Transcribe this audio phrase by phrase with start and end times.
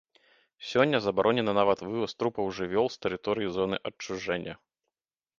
[0.69, 4.57] Сёння забаронены нават вываз трупаў жывёл з тэрыторыі зоны адчужэння.